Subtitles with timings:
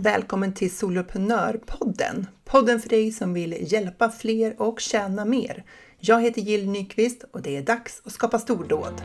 [0.00, 2.26] Välkommen till Soloprenörpodden!
[2.44, 5.64] Podden för dig som vill hjälpa fler och tjäna mer.
[5.98, 9.02] Jag heter Jill Nyqvist och det är dags att skapa stordåd.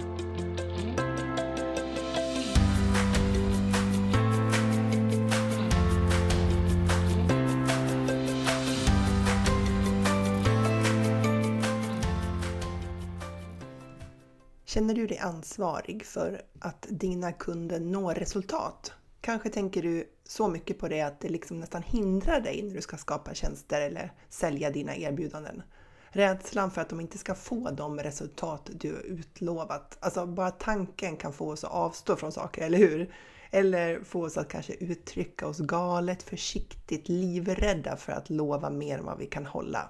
[14.66, 18.94] Känner du dig ansvarig för att dina kunder når resultat?
[19.26, 22.82] Kanske tänker du så mycket på det att det liksom nästan hindrar dig när du
[22.82, 25.64] ska skapa tjänster eller sälja dina erbjudanden.
[26.10, 29.98] Rädslan för att de inte ska få de resultat du utlovat.
[30.00, 33.16] Alltså bara tanken kan få oss att avstå från saker, eller hur?
[33.52, 39.06] Eller få oss att kanske uttrycka oss galet, försiktigt, livrädda för att lova mer än
[39.06, 39.90] vad vi kan hålla.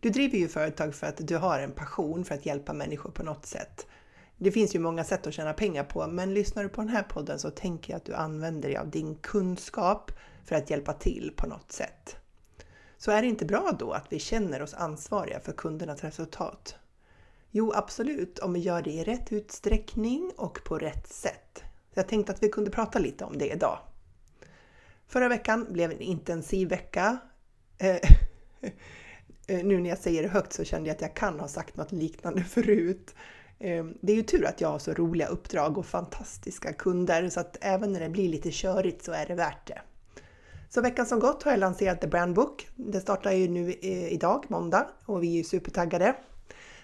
[0.00, 3.22] Du driver ju företag för att du har en passion för att hjälpa människor på
[3.22, 3.86] något sätt.
[4.38, 7.02] Det finns ju många sätt att tjäna pengar på, men lyssnar du på den här
[7.02, 10.12] podden så tänker jag att du använder dig av din kunskap
[10.44, 12.16] för att hjälpa till på något sätt.
[12.98, 16.76] Så är det inte bra då att vi känner oss ansvariga för kundernas resultat?
[17.50, 21.62] Jo, absolut, om vi gör det i rätt utsträckning och på rätt sätt.
[21.94, 23.78] jag tänkte att vi kunde prata lite om det idag.
[25.06, 27.18] Förra veckan blev en intensiv vecka.
[27.78, 27.96] Eh,
[29.46, 31.76] eh nu när jag säger det högt så kände jag att jag kan ha sagt
[31.76, 33.14] något liknande förut.
[33.60, 37.40] Ehm, det är ju tur att jag har så roliga uppdrag och fantastiska kunder så
[37.40, 39.80] att även när det blir lite körigt så är det värt det.
[40.70, 42.68] Så veckan som gått har jag lanserat The Brand Book.
[42.76, 46.14] Det startar ju nu eh, idag, måndag, och vi är ju supertaggade.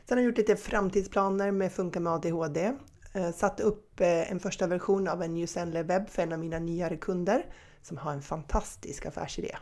[0.08, 2.72] Sen har jag gjort lite framtidsplaner med Funka med ADHD.
[3.12, 6.58] Eh, satt upp eh, en första version av en Newsendler webb för en av mina
[6.58, 7.46] nyare kunder
[7.82, 9.56] som har en fantastisk affärsidé.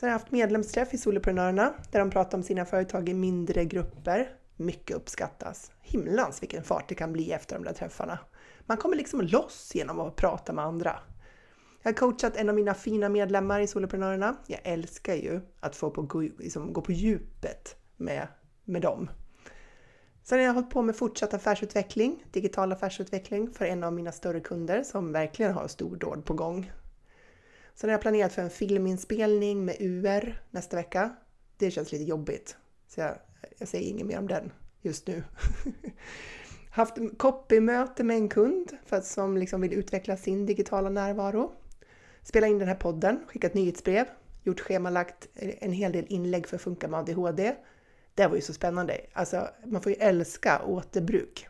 [0.00, 3.64] Sen har jag haft medlemsträff i Soloprenörerna där de pratar om sina företag i mindre
[3.64, 5.70] grupper mycket uppskattas.
[5.80, 8.18] Himlans vilken fart det kan bli efter de där träffarna.
[8.66, 10.98] Man kommer liksom loss genom att prata med andra.
[11.82, 14.36] Jag har coachat en av mina fina medlemmar i Soloprenörerna.
[14.46, 18.28] Jag älskar ju att få på, liksom, gå på djupet med,
[18.64, 19.10] med dem.
[20.22, 24.40] Sen har jag hållit på med fortsatt affärsutveckling, digital affärsutveckling för en av mina större
[24.40, 26.72] kunder som verkligen har stordåd på gång.
[27.74, 31.16] Sen har jag planerat för en filminspelning med UR nästa vecka.
[31.56, 32.56] Det känns lite jobbigt,
[32.88, 33.14] så jag
[33.58, 34.52] jag säger inget mer om den
[34.82, 35.22] just nu.
[36.70, 41.52] Haft copymöte med en kund för att, som liksom vill utveckla sin digitala närvaro.
[42.22, 44.06] Spela in den här podden, skickat nyhetsbrev,
[44.42, 47.54] gjort schemalagt en hel del inlägg för Funka med ADHD.
[48.14, 49.00] Det var ju så spännande.
[49.12, 51.48] Alltså, man får ju älska återbruk.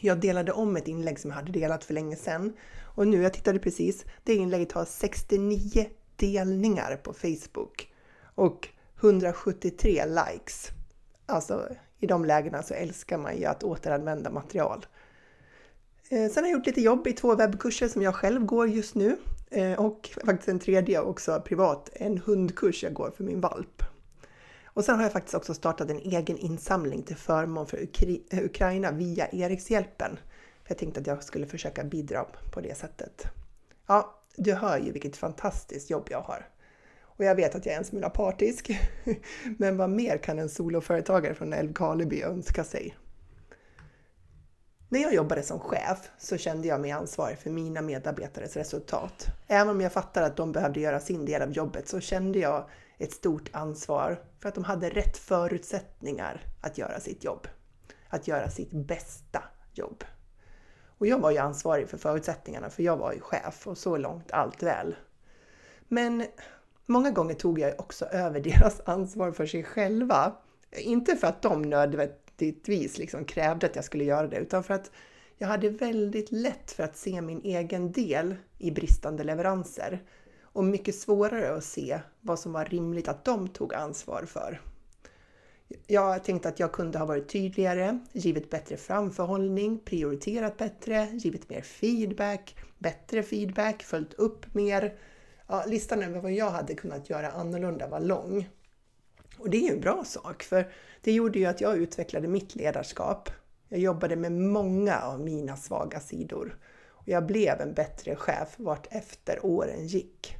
[0.00, 2.56] Jag delade om ett inlägg som jag hade delat för länge sedan
[2.94, 5.86] och nu, jag tittade precis, det inlägget har 69
[6.16, 7.92] delningar på Facebook
[8.34, 8.68] och
[9.00, 10.68] 173 likes.
[11.32, 14.86] Alltså i de lägena så älskar man ju att återanvända material.
[16.08, 18.94] Eh, sen har jag gjort lite jobb i två webbkurser som jag själv går just
[18.94, 19.16] nu
[19.50, 23.82] eh, och faktiskt en tredje också privat, en hundkurs jag går för min valp.
[24.64, 27.88] Och sen har jag faktiskt också startat en egen insamling till förmån för
[28.32, 30.18] Ukraina via Erikshjälpen.
[30.68, 33.24] Jag tänkte att jag skulle försöka bidra på det sättet.
[33.86, 36.48] Ja, du hör ju vilket fantastiskt jobb jag har.
[37.22, 38.70] Och jag vet att jag är en smula partisk.
[39.58, 42.96] Men vad mer kan en soloföretagare från Älvkarleby önska sig?
[44.88, 49.26] När jag jobbade som chef så kände jag mig ansvarig för mina medarbetares resultat.
[49.48, 52.68] Även om jag fattade att de behövde göra sin del av jobbet så kände jag
[52.98, 57.46] ett stort ansvar för att de hade rätt förutsättningar att göra sitt jobb.
[58.08, 60.04] Att göra sitt bästa jobb.
[60.98, 64.32] Och jag var ju ansvarig för förutsättningarna för jag var ju chef och så långt
[64.32, 64.96] allt väl.
[65.88, 66.24] Men
[66.86, 70.36] Många gånger tog jag också över deras ansvar för sig själva.
[70.76, 74.90] Inte för att de nödvändigtvis liksom krävde att jag skulle göra det, utan för att
[75.38, 80.02] jag hade väldigt lätt för att se min egen del i bristande leveranser
[80.42, 84.60] och mycket svårare att se vad som var rimligt att de tog ansvar för.
[85.86, 91.60] Jag tänkte att jag kunde ha varit tydligare, givit bättre framförhållning, prioriterat bättre, givit mer
[91.60, 94.94] feedback, bättre feedback, följt upp mer,
[95.52, 98.48] ja, listan över vad jag hade kunnat göra annorlunda var lång.
[99.38, 102.54] Och det är ju en bra sak, för det gjorde ju att jag utvecklade mitt
[102.54, 103.30] ledarskap.
[103.68, 106.58] Jag jobbade med många av mina svaga sidor
[106.88, 110.36] och jag blev en bättre chef vart efter åren gick.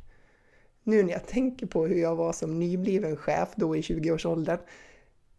[0.82, 4.58] Nu när jag tänker på hur jag var som nybliven chef då i 20-årsåldern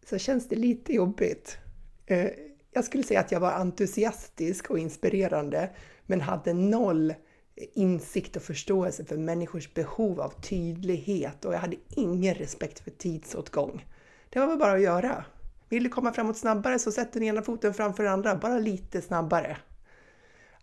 [0.06, 1.58] så känns det lite jobbigt.
[2.06, 2.30] Eh,
[2.72, 5.70] jag skulle säga att jag var entusiastisk och inspirerande
[6.06, 7.14] men hade noll
[7.56, 13.86] insikt och förståelse för människors behov av tydlighet och jag hade ingen respekt för tidsåtgång.
[14.30, 15.26] Det var väl bara att göra.
[15.70, 19.02] Vill du komma framåt snabbare så sätt den ena foten framför den andra, bara lite
[19.02, 19.58] snabbare.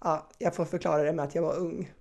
[0.01, 1.93] Ja, jag får förklara det med att jag var ung.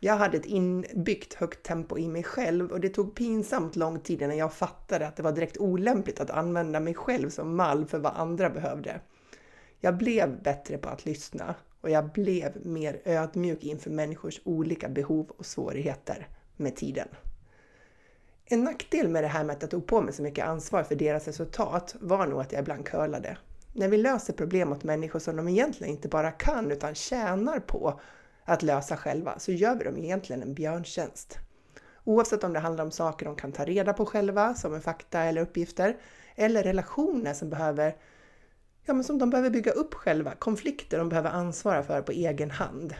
[0.00, 4.22] Jag hade ett inbyggt högt tempo i mig själv och det tog pinsamt lång tid
[4.22, 7.98] innan jag fattade att det var direkt olämpligt att använda mig själv som mall för
[7.98, 9.00] vad andra behövde.
[9.80, 15.30] Jag blev bättre på att lyssna och jag blev mer ödmjuk inför människors olika behov
[15.36, 17.08] och svårigheter med tiden.
[18.44, 20.94] En nackdel med det här med att jag tog på mig så mycket ansvar för
[20.94, 23.38] deras resultat var nog att jag ibland curlade.
[23.72, 28.00] När vi löser problem åt människor som de egentligen inte bara kan utan tjänar på
[28.44, 31.38] att lösa själva så gör vi dem egentligen en björntjänst.
[32.04, 35.22] Oavsett om det handlar om saker de kan ta reda på själva, som är fakta
[35.22, 35.96] eller uppgifter,
[36.34, 37.96] eller relationer som behöver
[38.86, 42.50] ja, men som de behöver bygga upp själva, konflikter de behöver ansvara för på egen
[42.50, 42.94] hand.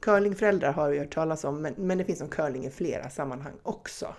[0.00, 3.54] Curlingföräldrar har vi hört talas om, men, men det finns om curling i flera sammanhang
[3.62, 4.14] också.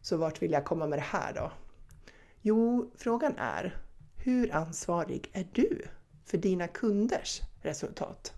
[0.00, 1.52] Så vart vill jag komma med det här då?
[2.40, 3.76] Jo, frågan är
[4.16, 5.82] hur ansvarig är du
[6.24, 8.32] för dina kunders resultat?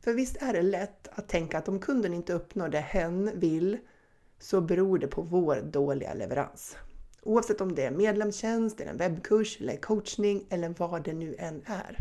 [0.00, 3.78] För visst är det lätt att tänka att om kunden inte uppnår det hen vill
[4.38, 6.76] så beror det på vår dåliga leverans.
[7.24, 11.62] Oavsett om det är medlemstjänst, eller en webbkurs, eller coachning eller vad det nu än
[11.66, 11.98] är.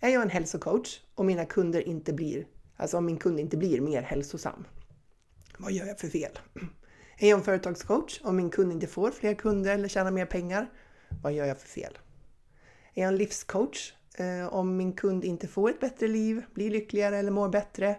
[0.00, 3.80] Är jag en hälsocoach och mina kunder inte blir, alltså om min kund inte blir
[3.80, 4.64] mer hälsosam,
[5.58, 6.38] vad gör jag för fel?
[7.18, 10.70] Är jag en företagscoach och min kund inte får fler kunder eller tjänar mer pengar,
[11.22, 11.98] vad gör jag för fel?
[12.94, 17.18] Är jag en livscoach eh, om min kund inte får ett bättre liv, blir lyckligare
[17.18, 17.96] eller mår bättre,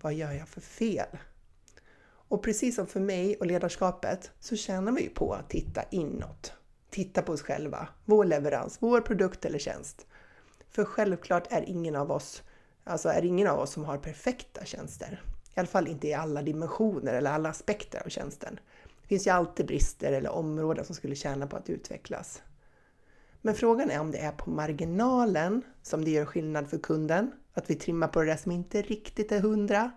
[0.00, 1.18] vad gör jag för fel?
[2.28, 6.52] Och precis som för mig och ledarskapet så tjänar vi ju på att titta inåt.
[6.90, 10.06] Titta på oss själva, vår leverans, vår produkt eller tjänst.
[10.70, 12.42] För självklart är ingen av oss,
[12.84, 15.22] alltså är ingen av oss som har perfekta tjänster.
[15.54, 18.60] I alla fall inte i alla dimensioner eller alla aspekter av tjänsten.
[19.02, 22.42] Det finns ju alltid brister eller områden som skulle tjäna på att utvecklas.
[23.42, 27.70] Men frågan är om det är på marginalen som det gör skillnad för kunden, att
[27.70, 29.90] vi trimmar på det där som inte riktigt är hundra,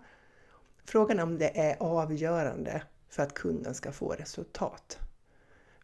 [0.84, 4.98] Frågan är om det är avgörande för att kunden ska få resultat.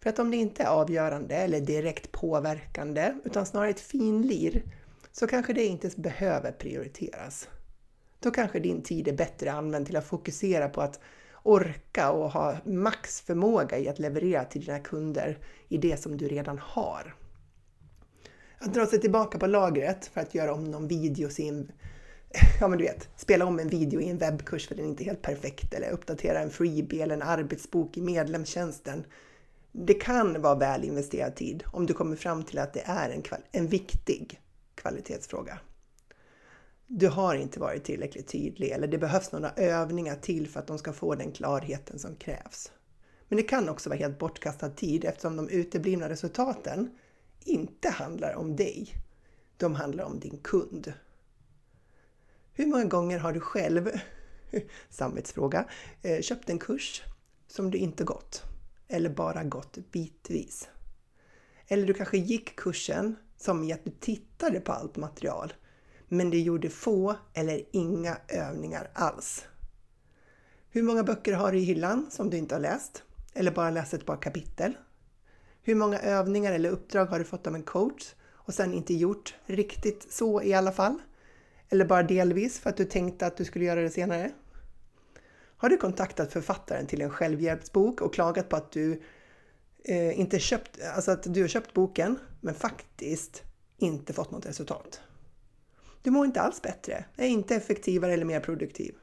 [0.03, 4.63] För att om det inte är avgörande eller direkt påverkande utan snarare ett finlir
[5.13, 7.49] så kanske det inte behöver prioriteras.
[8.21, 11.01] Då kanske din tid är bättre använd till att fokusera på att
[11.43, 16.29] orka och ha max förmåga i att leverera till dina kunder i det som du
[16.29, 17.15] redan har.
[18.59, 21.73] Att dra sig tillbaka på lagret för att göra om någon video sin
[22.61, 25.05] ja men du vet, spela om en video i en webbkurs för den är inte
[25.05, 29.05] helt perfekt eller uppdatera en freebie eller en arbetsbok i medlemstjänsten.
[29.73, 33.23] Det kan vara väl investerad tid om du kommer fram till att det är en,
[33.53, 34.41] en viktig
[34.75, 35.59] kvalitetsfråga.
[36.87, 40.79] Du har inte varit tillräckligt tydlig eller det behövs några övningar till för att de
[40.79, 42.73] ska få den klarheten som krävs.
[43.29, 46.91] Men det kan också vara helt bortkastad tid eftersom de uteblivna resultaten
[47.45, 48.89] inte handlar om dig.
[49.57, 50.93] De handlar om din kund.
[52.59, 53.91] Hur många gånger har du själv,
[54.91, 55.65] samvetsfråga,
[56.03, 57.03] eh, köpt en kurs
[57.47, 58.43] som du inte gått?
[58.89, 60.69] Eller bara gått bitvis?
[61.69, 65.53] Eller du kanske gick kursen som i att du tittade på allt material,
[66.09, 69.45] men du gjorde få eller inga övningar alls.
[70.71, 73.03] Hur många böcker har du i hyllan som du inte har läst?
[73.35, 74.77] Eller bara läst ett par kapitel?
[75.63, 79.35] Hur många övningar eller uppdrag har du fått av en coach och sen inte gjort
[79.47, 80.99] riktigt så i alla fall?
[81.69, 84.31] Eller bara delvis för att du tänkte att du skulle göra det senare?
[85.57, 89.03] Har du kontaktat författaren till en självhjälpsbok och klagat på att du
[89.85, 93.43] eh, inte köpt, alltså att du har köpt boken men faktiskt
[93.79, 95.01] inte fått något resultat?
[96.03, 98.95] Du mår inte alls bättre, är inte effektivare eller mer produktiv.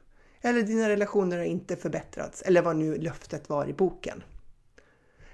[0.41, 4.23] Eller dina relationer har inte förbättrats, eller vad nu löftet var i boken.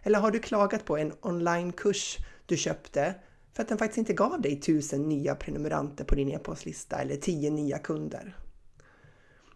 [0.03, 3.15] Eller har du klagat på en onlinekurs du köpte
[3.53, 7.49] för att den faktiskt inte gav dig tusen nya prenumeranter på din e-postlista eller tio
[7.49, 8.37] nya kunder.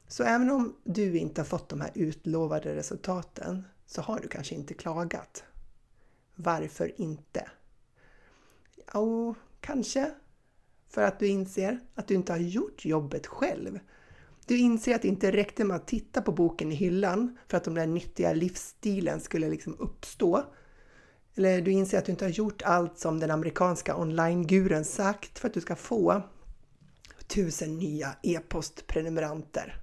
[0.08, 4.56] Så även om du inte har fått de här utlovade resultaten så har du kanske
[4.56, 5.44] inte klagat.
[6.36, 7.50] Varför inte?
[8.94, 10.12] Jo, kanske
[10.90, 13.80] för att du inser att du inte har gjort jobbet själv.
[14.46, 17.64] Du inser att det inte räckte med att titta på boken i hyllan för att
[17.64, 20.44] den där nyttiga livsstilen skulle liksom uppstå
[21.36, 25.48] eller du inser att du inte har gjort allt som den amerikanska online-guren sagt för
[25.48, 26.22] att du ska få
[27.27, 29.82] tusen nya e-postprenumeranter.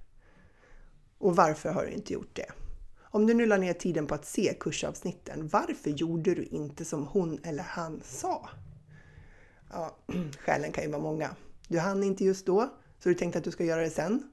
[1.17, 2.51] Och varför har du inte gjort det?
[3.01, 7.07] Om du nu la ner tiden på att se kursavsnitten, varför gjorde du inte som
[7.07, 8.49] hon eller han sa?
[9.71, 9.97] Ja,
[10.39, 11.35] skälen kan ju vara många.
[11.67, 12.69] Du hann inte just då,
[12.99, 14.31] så du tänkte att du ska göra det sen,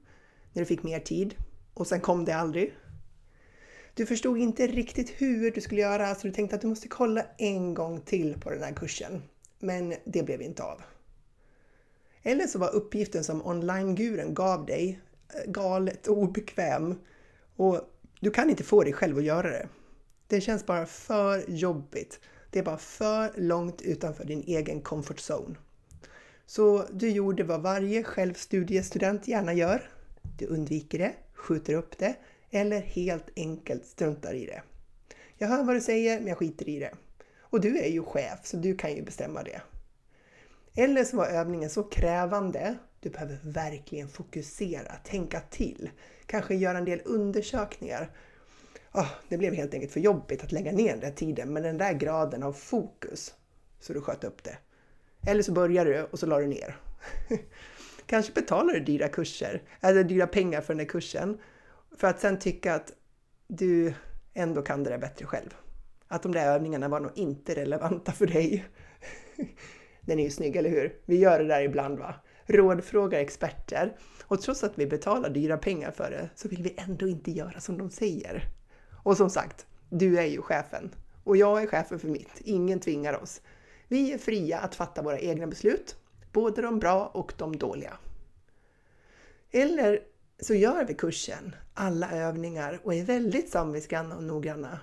[0.53, 1.35] när du fick mer tid.
[1.73, 2.73] Och sen kom det aldrig.
[3.93, 7.25] Du förstod inte riktigt hur du skulle göra så du tänkte att du måste kolla
[7.37, 9.21] en gång till på den här kursen.
[9.59, 10.81] Men det blev inte av.
[12.23, 14.99] Eller så var uppgiften som online-guren gav dig
[15.33, 16.99] eh, galet obekväm
[17.55, 17.81] och
[18.19, 19.67] du kan inte få dig själv att göra det.
[20.27, 22.19] Det känns bara för jobbigt.
[22.49, 25.55] Det är bara för långt utanför din egen comfort zone.
[26.45, 29.89] Så du gjorde vad varje självstudiestudent gärna gör.
[30.37, 32.15] Du undviker det, skjuter upp det
[32.51, 34.61] eller helt enkelt struntar i det.
[35.37, 36.91] Jag hör vad du säger, men jag skiter i det.
[37.39, 39.61] Och du är ju chef, så du kan ju bestämma det.
[40.75, 45.89] Eller så var övningen så krävande, du behöver verkligen fokusera, tänka till,
[46.25, 48.09] kanske göra en del undersökningar.
[48.93, 51.77] Oh, det blev helt enkelt för jobbigt att lägga ner den där tiden med den
[51.77, 53.33] där graden av fokus,
[53.79, 54.57] så du sköt upp det.
[55.27, 56.77] Eller så börjar du och så la du ner.
[58.05, 61.37] kanske betalar du dyra kurser, eller dyra pengar för den där kursen,
[61.97, 62.93] för att sen tycka att
[63.47, 63.93] du
[64.33, 65.55] ändå kan det där bättre själv.
[66.07, 68.65] Att de där övningarna var nog inte relevanta för dig.
[70.01, 70.95] Den är ju snygg, eller hur?
[71.05, 72.15] Vi gör det där ibland va?
[72.45, 73.97] Rådfrågar experter.
[74.23, 77.59] Och trots att vi betalar dyra pengar för det så vill vi ändå inte göra
[77.59, 78.49] som de säger.
[79.03, 80.95] Och som sagt, du är ju chefen.
[81.23, 82.41] Och jag är chefen för mitt.
[82.41, 83.41] Ingen tvingar oss.
[83.87, 85.95] Vi är fria att fatta våra egna beslut,
[86.31, 87.97] både de bra och de dåliga.
[89.51, 89.99] Eller
[90.39, 94.79] så gör vi kursen, alla övningar och är väldigt samvetsgranna och noggranna.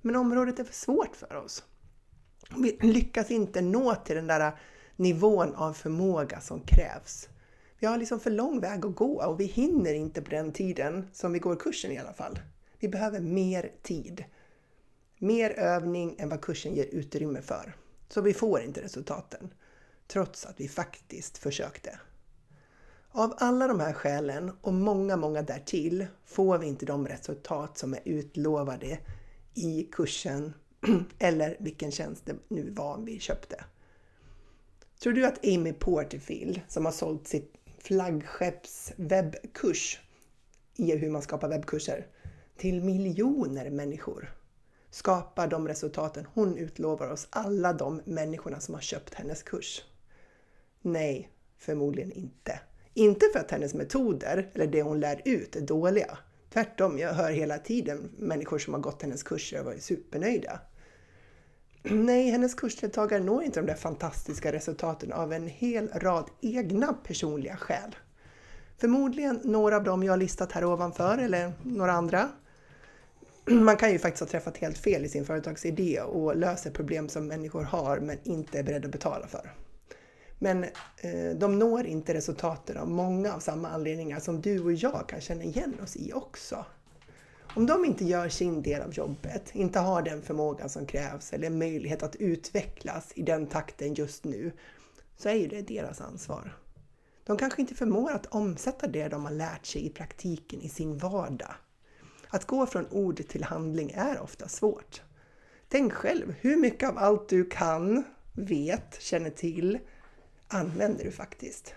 [0.00, 1.64] Men området är för svårt för oss.
[2.56, 4.58] Vi lyckas inte nå till den där
[4.96, 7.28] nivån av förmåga som krävs.
[7.78, 11.08] Vi har liksom för lång väg att gå och vi hinner inte på den tiden
[11.12, 12.38] som vi går kursen i alla fall.
[12.78, 14.24] Vi behöver mer tid.
[15.18, 17.76] Mer övning än vad kursen ger utrymme för.
[18.08, 19.54] Så vi får inte resultaten.
[20.06, 21.98] Trots att vi faktiskt försökte.
[23.16, 27.94] Av alla de här skälen och många, många därtill får vi inte de resultat som
[27.94, 28.98] är utlovade
[29.54, 30.54] i kursen
[31.18, 33.64] eller vilken tjänst det nu var vi köpte.
[35.02, 40.00] Tror du att Amy Porterfield, som har sålt sitt flaggskepps webbkurs
[40.76, 42.06] i hur man skapar webbkurser
[42.56, 44.34] till miljoner människor,
[44.90, 49.84] skapar de resultaten hon utlovar oss alla de människorna som har köpt hennes kurs?
[50.82, 52.60] Nej, förmodligen inte.
[52.96, 56.18] Inte för att hennes metoder eller det hon lär ut är dåliga.
[56.52, 60.60] Tvärtom, jag hör hela tiden människor som har gått hennes kurser och varit supernöjda.
[61.82, 67.56] Nej, hennes kursdeltagare når inte de där fantastiska resultaten av en hel rad egna personliga
[67.56, 67.96] skäl.
[68.78, 72.28] Förmodligen några av dem jag har listat här ovanför eller några andra.
[73.44, 77.26] Man kan ju faktiskt ha träffat helt fel i sin företagsidé och löser problem som
[77.26, 79.65] människor har men inte är beredda att betala för.
[80.38, 85.08] Men eh, de når inte resultaten av många av samma anledningar som du och jag
[85.08, 86.64] kan känna igen oss i också.
[87.56, 91.50] Om de inte gör sin del av jobbet, inte har den förmågan som krävs eller
[91.50, 94.52] möjlighet att utvecklas i den takten just nu,
[95.16, 96.56] så är ju det deras ansvar.
[97.24, 100.98] De kanske inte förmår att omsätta det de har lärt sig i praktiken i sin
[100.98, 101.54] vardag.
[102.28, 105.02] Att gå från ord till handling är ofta svårt.
[105.68, 109.78] Tänk själv, hur mycket av allt du kan, vet, känner till
[110.48, 111.74] använder du faktiskt?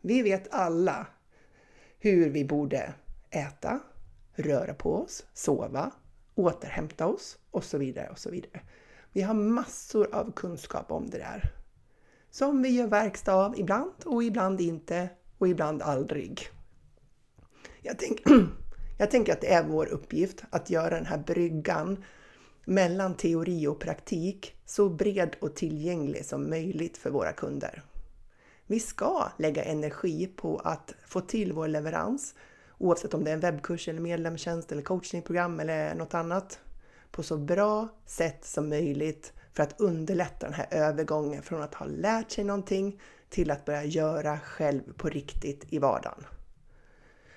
[0.00, 1.06] Vi vet alla
[1.98, 2.94] hur vi borde
[3.30, 3.80] äta,
[4.34, 5.92] röra på oss, sova,
[6.34, 8.60] återhämta oss och så vidare och så vidare.
[9.12, 11.52] Vi har massor av kunskap om det där.
[12.30, 16.48] Som vi gör verkstad av ibland och ibland inte och ibland aldrig.
[17.82, 18.22] Jag, tänk,
[18.98, 22.04] jag tänker att det är vår uppgift att göra den här bryggan
[22.64, 27.82] mellan teori och praktik så bred och tillgänglig som möjligt för våra kunder.
[28.72, 32.34] Vi ska lägga energi på att få till vår leverans
[32.78, 36.60] oavsett om det är en webbkurs eller medlemstjänst eller coachingprogram eller något annat
[37.10, 41.86] på så bra sätt som möjligt för att underlätta den här övergången från att ha
[41.86, 46.26] lärt sig någonting till att börja göra själv på riktigt i vardagen.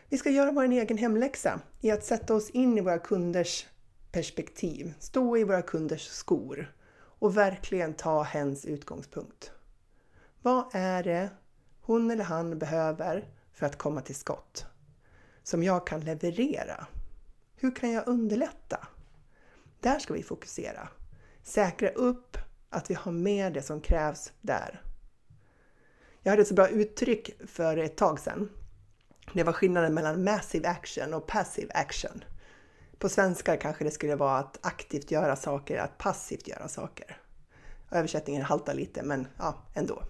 [0.09, 3.65] Vi ska göra vår egen hemläxa i att sätta oss in i våra kunders
[4.11, 9.51] perspektiv, stå i våra kunders skor och verkligen ta hens utgångspunkt.
[10.45, 11.29] Vad är det
[11.81, 14.65] hon eller han behöver för att komma till skott?
[15.43, 16.87] Som jag kan leverera?
[17.55, 18.87] Hur kan jag underlätta?
[19.79, 20.89] Där ska vi fokusera.
[21.43, 22.37] Säkra upp
[22.69, 24.81] att vi har med det som krävs där.
[26.21, 28.49] Jag hade ett så bra uttryck för ett tag sedan.
[29.33, 32.23] Det var skillnaden mellan massive action och passive action.
[32.97, 37.17] På svenska kanske det skulle vara att aktivt göra saker, att passivt göra saker.
[37.91, 40.03] Översättningen haltar lite, men ja, ändå.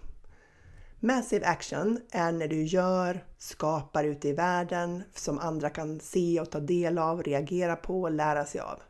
[1.00, 6.50] Massive action är när du gör, skapar ute i världen som andra kan se och
[6.50, 8.82] ta del av, reagera på och lära sig av.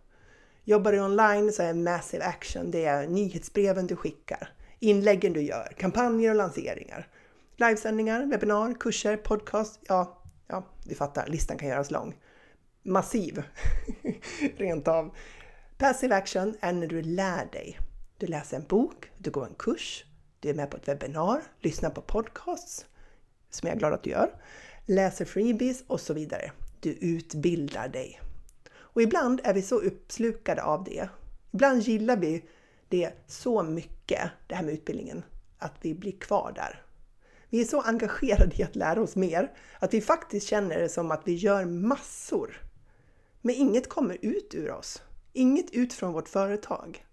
[0.65, 4.49] Jobbar du online så är massive action det är nyhetsbreven du skickar,
[4.81, 7.09] inläggen du gör, kampanjer och lanseringar,
[7.57, 12.15] livesändningar, webbinar, kurser, podcast, ja, Ja, du fattar, listan kan göras lång.
[12.83, 13.43] Massiv,
[14.57, 15.17] rent av.
[15.79, 17.79] Passive action är när du lär dig.
[18.19, 20.05] Du läser en bok, du går en kurs,
[20.47, 22.87] du är med på ett webbinar, lyssnar på podcasts,
[23.51, 24.31] som jag är glad att du gör,
[24.85, 26.53] läser freebies och så vidare.
[26.81, 28.21] Du utbildar dig.
[28.75, 31.09] Och ibland är vi så uppslukade av det.
[31.51, 32.45] Ibland gillar vi
[32.89, 35.25] det så mycket, det här med utbildningen,
[35.59, 36.83] att vi blir kvar där.
[37.51, 41.11] Vi är så engagerade i att lära oss mer att vi faktiskt känner det som
[41.11, 42.63] att vi gör massor.
[43.41, 45.03] Men inget kommer ut ur oss.
[45.33, 47.07] Inget ut från vårt företag.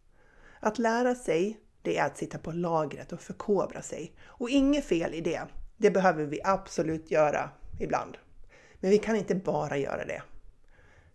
[0.60, 4.16] Att lära sig, det är att sitta på lagret och förkovra sig.
[4.26, 5.42] Och inget fel i det.
[5.78, 7.50] Det behöver vi absolut göra
[7.80, 8.18] ibland.
[8.80, 10.22] Men vi kan inte bara göra det.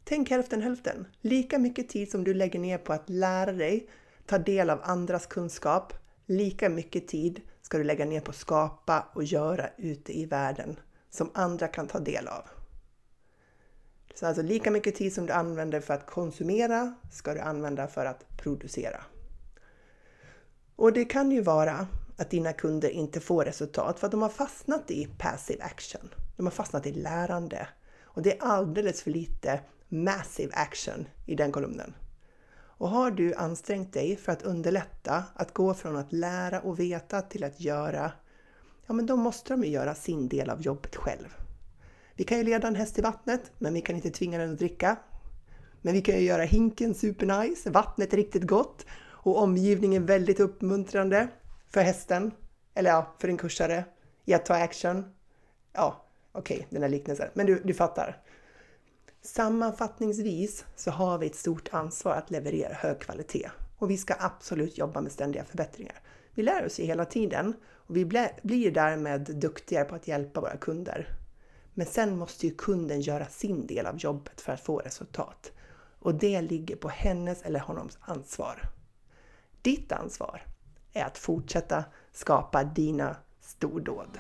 [0.05, 1.07] Tänk hälften hälften.
[1.21, 3.89] Lika mycket tid som du lägger ner på att lära dig,
[4.27, 5.93] ta del av andras kunskap,
[6.27, 10.79] lika mycket tid ska du lägga ner på att skapa och göra ute i världen
[11.11, 12.43] som andra kan ta del av.
[14.15, 18.07] Så alltså lika mycket tid som du använder för att konsumera ska du använda för
[18.07, 19.05] att producera.
[20.79, 24.29] Och det kan ju vara att dina kunder inte får resultat för att de har
[24.29, 26.15] fastnat i passive action.
[26.37, 27.69] De har fastnat i lärande.
[28.03, 31.95] Och det är alldeles för lite massive action i den kolumnen.
[32.51, 37.23] Och har du ansträngt dig för att underlätta att gå från att lära och veta
[37.23, 38.13] till att göra,
[38.87, 41.37] ja men då måste de ju göra sin del av jobbet själv.
[42.15, 44.59] Vi kan ju leda en häst i vattnet, men vi kan inte tvinga den att
[44.59, 44.97] dricka.
[45.83, 48.87] Men vi kan ju göra hinken supernice, vattnet riktigt gott
[49.31, 51.29] och omgivningen väldigt uppmuntrande
[51.71, 52.31] för hästen,
[52.75, 53.85] eller ja, för en kursare,
[54.25, 55.05] i att ta action.
[55.73, 58.23] Ja, okej, okay, den här liknelsen, men du, du fattar.
[59.23, 64.79] Sammanfattningsvis så har vi ett stort ansvar att leverera hög kvalitet och vi ska absolut
[64.79, 66.01] jobba med ständiga förbättringar.
[66.35, 70.57] Vi lär oss ju hela tiden och vi blir därmed duktigare på att hjälpa våra
[70.57, 71.09] kunder.
[71.75, 75.53] Men sen måste ju kunden göra sin del av jobbet för att få resultat.
[75.99, 78.63] Och det ligger på hennes eller honoms ansvar.
[79.69, 80.43] Ditt ansvar
[80.93, 84.19] är att fortsätta skapa dina stordåd.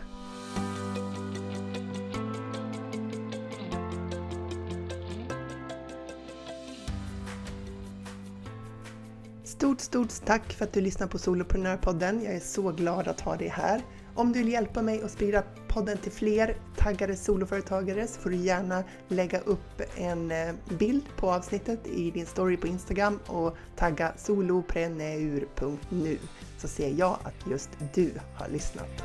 [9.44, 12.22] Stort, stort tack för att du lyssnar på Soloprenörpodden.
[12.24, 13.82] Jag är så glad att ha dig här.
[14.14, 18.36] Om du vill hjälpa mig att sprida podden till fler taggade soloföretagare så får du
[18.36, 24.12] gärna lägga upp en eh, bild på avsnittet i din story på Instagram och tagga
[24.16, 26.18] solopreneur.nu
[26.58, 29.04] så ser jag att just du har lyssnat.